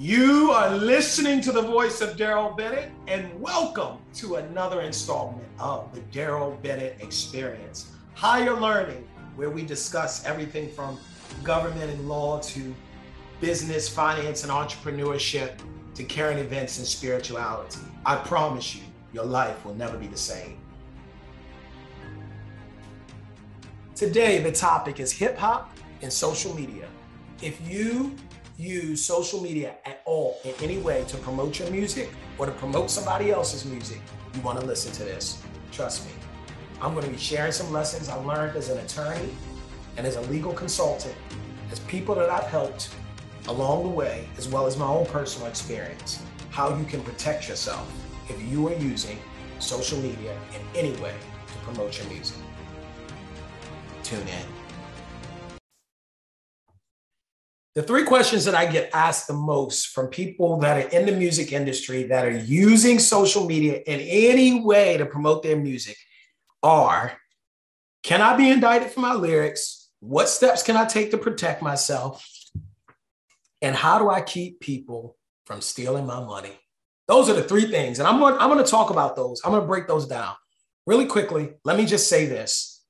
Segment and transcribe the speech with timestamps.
[0.00, 5.94] You are listening to the voice of Darrell Bennett, and welcome to another installment of
[5.94, 10.98] the Darrell Bennett Experience Higher Learning, where we discuss everything from
[11.44, 12.74] government and law to
[13.42, 15.60] business, finance, and entrepreneurship
[15.96, 17.80] to current events and spirituality.
[18.06, 20.58] I promise you, your life will never be the same.
[23.94, 26.88] Today, the topic is hip hop and social media.
[27.42, 28.16] If you
[28.60, 32.90] use social media at all in any way to promote your music or to promote
[32.90, 34.00] somebody else's music,
[34.34, 35.42] you want to listen to this.
[35.72, 36.12] Trust me.
[36.80, 39.30] I'm going to be sharing some lessons I learned as an attorney
[39.96, 41.14] and as a legal consultant,
[41.70, 42.90] as people that I've helped
[43.48, 47.90] along the way, as well as my own personal experience, how you can protect yourself
[48.28, 49.18] if you are using
[49.58, 51.14] social media in any way
[51.46, 52.36] to promote your music.
[54.02, 54.59] Tune in.
[57.76, 61.12] The three questions that I get asked the most from people that are in the
[61.12, 65.96] music industry that are using social media in any way to promote their music
[66.62, 67.12] are
[68.02, 69.88] Can I be indicted for my lyrics?
[70.00, 72.26] What steps can I take to protect myself?
[73.62, 76.58] And how do I keep people from stealing my money?
[77.06, 77.98] Those are the three things.
[77.98, 79.42] And I'm going, I'm going to talk about those.
[79.44, 80.34] I'm going to break those down
[80.86, 81.50] really quickly.
[81.64, 82.82] Let me just say this.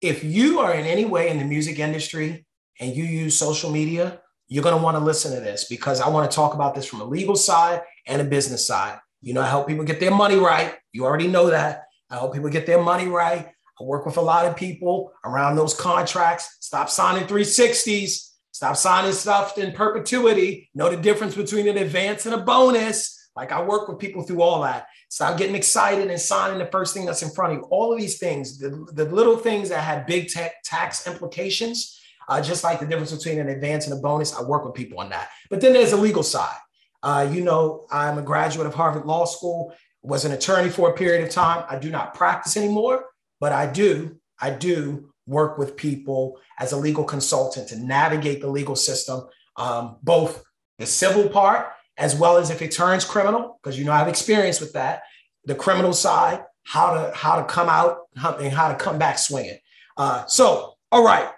[0.00, 2.46] If you are in any way in the music industry
[2.80, 6.08] and you use social media, you're going to want to listen to this because I
[6.08, 8.98] want to talk about this from a legal side and a business side.
[9.20, 10.74] You know, I help people get their money right.
[10.92, 11.84] You already know that.
[12.10, 13.48] I help people get their money right.
[13.80, 16.56] I work with a lot of people around those contracts.
[16.60, 18.30] Stop signing 360s.
[18.52, 20.68] Stop signing stuff in perpetuity.
[20.74, 23.30] Know the difference between an advance and a bonus.
[23.36, 24.86] Like I work with people through all that.
[25.10, 27.64] Stop getting excited and signing the first thing that's in front of you.
[27.66, 30.28] All of these things, the, the little things that have big
[30.64, 31.97] tax implications,
[32.28, 35.00] uh, just like the difference between an advance and a bonus, I work with people
[35.00, 35.30] on that.
[35.50, 36.56] But then there's a legal side.
[37.02, 40.94] Uh, you know, I'm a graduate of Harvard Law School, was an attorney for a
[40.94, 41.64] period of time.
[41.68, 43.06] I do not practice anymore,
[43.40, 48.48] but I do, I do work with people as a legal consultant to navigate the
[48.48, 49.22] legal system,
[49.56, 50.42] um, both
[50.78, 54.08] the civil part as well as if it turns criminal, because you know I have
[54.08, 55.02] experience with that.
[55.44, 59.58] The criminal side, how to how to come out and how to come back swinging.
[59.96, 61.28] Uh, so, all right,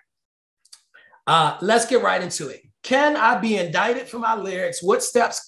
[1.27, 2.63] uh, let's get right into it.
[2.83, 4.83] Can I be indicted for my lyrics?
[4.83, 5.45] What steps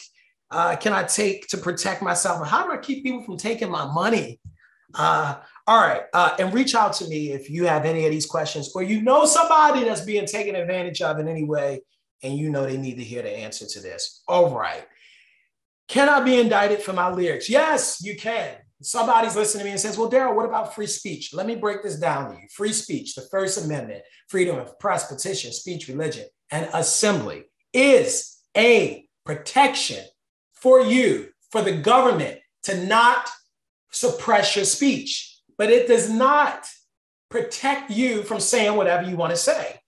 [0.51, 2.41] uh, can I take to protect myself?
[2.41, 4.39] And how do I keep people from taking my money?
[4.95, 6.03] Uh, all right.
[6.13, 9.01] Uh, and reach out to me if you have any of these questions or you
[9.01, 11.81] know somebody that's being taken advantage of in any way
[12.23, 14.23] and you know they need to hear the answer to this.
[14.29, 14.85] All right.
[15.89, 17.49] Can I be indicted for my lyrics?
[17.49, 18.55] Yes, you can.
[18.83, 21.33] Somebody's listening to me and says, Well, Darrell, what about free speech?
[21.33, 22.49] Let me break this down to you.
[22.55, 29.07] Free speech, the First Amendment, freedom of press, petition, speech, religion, and assembly is a
[29.25, 30.05] protection
[30.53, 33.29] for you, for the government to not
[33.91, 36.67] suppress your speech, but it does not
[37.31, 39.81] protect you from saying whatever you want to say.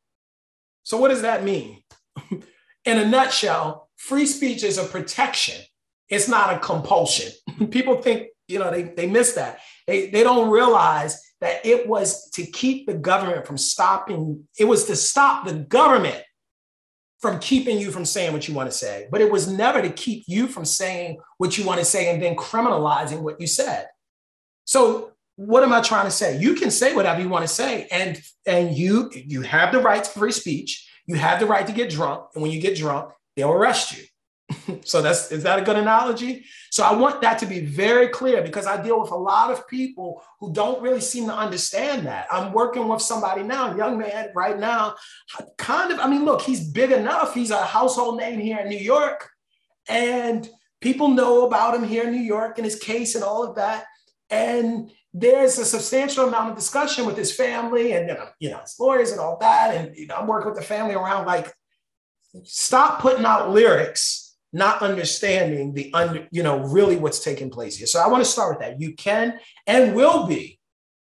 [0.82, 1.82] So, what does that mean?
[2.30, 5.60] In a nutshell, free speech is a protection,
[6.08, 7.32] it's not a compulsion.
[7.70, 9.60] People think you know, they, they miss that.
[9.86, 14.84] They, they don't realize that it was to keep the government from stopping, it was
[14.86, 16.22] to stop the government
[17.20, 19.08] from keeping you from saying what you want to say.
[19.10, 22.22] But it was never to keep you from saying what you want to say and
[22.22, 23.88] then criminalizing what you said.
[24.64, 26.38] So what am I trying to say?
[26.38, 30.02] You can say whatever you want to say, and and you you have the right
[30.02, 30.88] to free speech.
[31.06, 34.04] You have the right to get drunk, and when you get drunk, they'll arrest you.
[34.84, 36.44] so that's is that a good analogy?
[36.70, 39.66] So I want that to be very clear because I deal with a lot of
[39.68, 42.26] people who don't really seem to understand that.
[42.32, 44.96] I'm working with somebody now, young man right now,
[45.56, 47.34] kind of, I mean, look, he's big enough.
[47.34, 49.30] He's a household name here in New York.
[49.88, 50.48] And
[50.80, 53.84] people know about him here in New York and his case and all of that.
[54.30, 59.12] And there's a substantial amount of discussion with his family and you know his lawyers
[59.12, 59.74] and all that.
[59.76, 61.52] And you know, I'm working with the family around like,
[62.42, 64.23] stop putting out lyrics
[64.54, 67.88] not understanding the under, you know, really what's taking place here.
[67.88, 68.80] So I want to start with that.
[68.80, 70.60] You can and will be,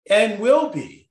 [0.10, 1.10] and will be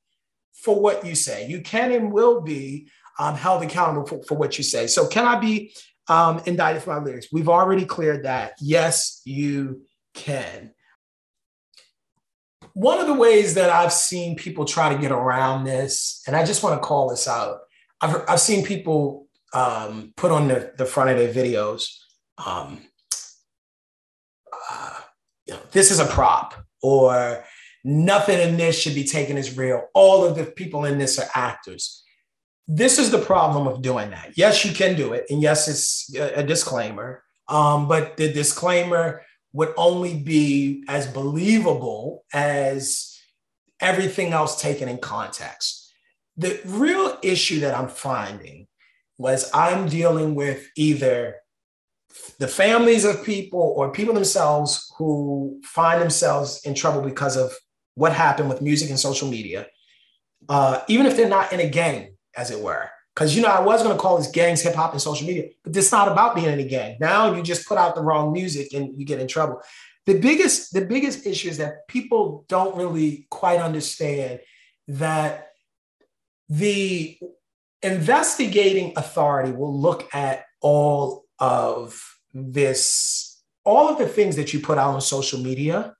[0.54, 1.48] for what you say.
[1.48, 2.88] You can and will be
[3.18, 4.86] um, held accountable for, for what you say.
[4.86, 5.74] So can I be
[6.08, 7.26] um, indicted for my lyrics?
[7.32, 8.52] We've already cleared that.
[8.60, 9.82] Yes, you
[10.14, 10.72] can.
[12.74, 16.44] One of the ways that I've seen people try to get around this, and I
[16.44, 17.58] just want to call this out,
[18.00, 21.88] I've, I've seen people um, put on the, the front of their videos,
[22.44, 22.80] um,
[24.70, 24.94] uh,
[25.46, 27.44] you know, this is a prop or
[27.84, 29.88] nothing in this should be taken as real.
[29.94, 32.04] All of the people in this are actors.
[32.66, 34.36] This is the problem of doing that.
[34.36, 35.24] Yes, you can do it.
[35.30, 37.22] And yes, it's a disclaimer.
[37.48, 39.22] Um, but the disclaimer
[39.54, 43.18] would only be as believable as
[43.80, 45.92] everything else taken in context.
[46.36, 48.66] The real issue that I'm finding
[49.16, 51.36] was I'm dealing with either
[52.38, 57.52] the families of people or people themselves who find themselves in trouble because of
[57.94, 59.66] what happened with music and social media,
[60.48, 62.88] uh, even if they're not in a gang, as it were.
[63.14, 65.48] Because you know, I was going to call this gangs, hip hop, and social media,
[65.64, 66.96] but it's not about being in a gang.
[67.00, 69.60] Now you just put out the wrong music and you get in trouble.
[70.06, 74.38] The biggest, the biggest issue is that people don't really quite understand
[74.86, 75.48] that
[76.48, 77.18] the
[77.82, 84.78] investigating authority will look at all of this, all of the things that you put
[84.78, 85.94] out on social media.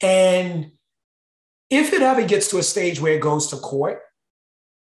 [0.00, 0.72] And
[1.70, 4.00] if it ever gets to a stage where it goes to court,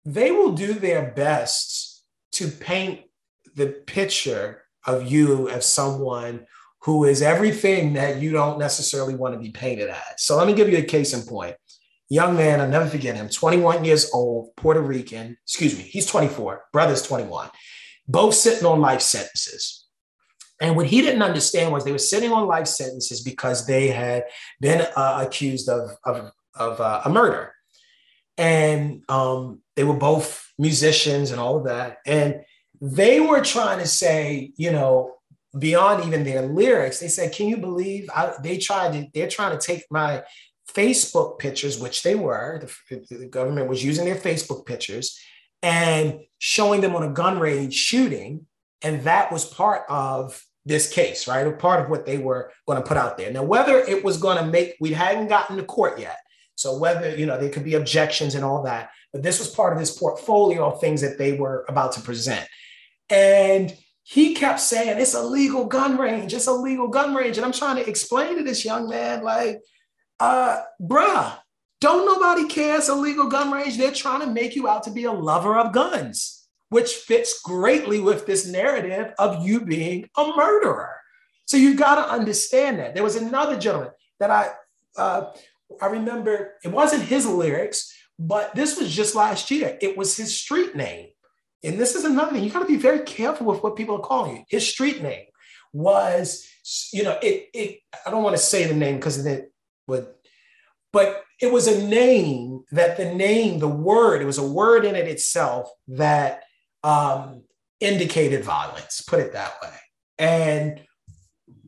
[0.04, 2.04] they will do their best
[2.34, 3.02] to paint
[3.56, 6.46] the picture of you as someone
[6.82, 9.98] who is everything that you don't necessarily want to be painted as.
[10.18, 11.56] So let me give you a case in point.
[12.10, 16.66] Young man, I'll never forget him, 21 years old, Puerto Rican, excuse me, he's 24,
[16.72, 17.50] brother's 21,
[18.08, 19.86] both sitting on life sentences.
[20.62, 24.24] And what he didn't understand was they were sitting on life sentences because they had
[24.62, 27.54] been uh, accused of, of, of uh, a murder.
[28.38, 31.98] And um, they were both musicians and all of that.
[32.06, 32.42] And
[32.82, 35.16] they were trying to say, you know,
[35.58, 39.08] beyond even their lyrics, they said, "Can you believe?" I, they tried to.
[39.14, 40.24] They're trying to take my
[40.74, 42.62] Facebook pictures, which they were.
[42.90, 45.18] The, the government was using their Facebook pictures
[45.66, 48.46] and showing them on a gun range shooting,
[48.84, 51.48] and that was part of this case, right?
[51.48, 53.32] A part of what they were going to put out there.
[53.32, 56.18] Now, whether it was going to make, we hadn't gotten to court yet.
[56.54, 59.74] So whether, you know, there could be objections and all that, but this was part
[59.74, 62.48] of this portfolio of things that they were about to present.
[63.10, 67.38] And he kept saying, it's a legal gun range, it's a legal gun range.
[67.38, 69.62] And I'm trying to explain to this young man, like,
[70.20, 71.36] uh, bruh,
[71.82, 73.78] don't nobody care it's a legal gun range.
[73.78, 78.00] They're trying to make you out to be a lover of guns, which fits greatly
[78.00, 80.96] with this narrative of you being a murderer.
[81.46, 82.96] So you got to understand that.
[82.96, 84.52] There was another gentleman that I
[84.98, 85.32] uh,
[85.82, 89.78] I remember it wasn't his lyrics, but this was just last year.
[89.82, 91.10] It was his street name.
[91.64, 92.44] And this is another thing.
[92.44, 94.44] You got to be very careful with what people are calling you.
[94.48, 95.26] His street name
[95.74, 96.48] was,
[96.94, 99.52] you know, it, it I don't want to say the name because it
[99.88, 100.08] would,
[100.96, 104.96] but it was a name that the name, the word, it was a word in
[104.96, 106.44] it itself that
[106.86, 107.44] um,
[107.82, 109.76] indicated violence, put it that way.
[110.18, 110.82] And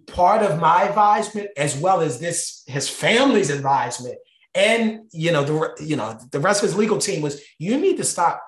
[0.07, 4.15] part of my advisement as well as this his family's advisement
[4.55, 7.97] and you know the you know the rest of his legal team was you need
[7.97, 8.41] to stop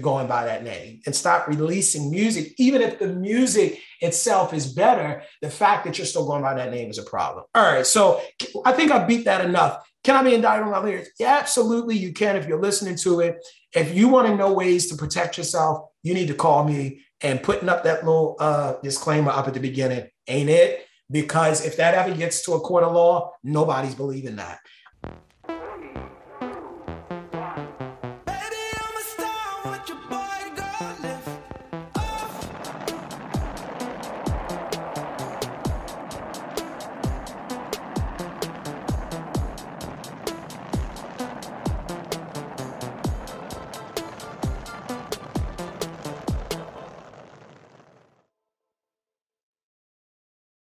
[0.00, 2.54] going by that name and stop releasing music.
[2.58, 6.70] Even if the music itself is better the fact that you're still going by that
[6.70, 7.44] name is a problem.
[7.56, 8.20] All right so
[8.64, 11.96] i think i beat that enough can i be indicted on my lyrics yeah absolutely
[11.96, 13.38] you can if you're listening to it.
[13.72, 17.42] If you want to know ways to protect yourself you need to call me and
[17.42, 20.08] putting up that little uh, disclaimer up at the beginning.
[20.26, 20.86] Ain't it?
[21.10, 24.60] Because if that ever gets to a court of law, nobody's believing that.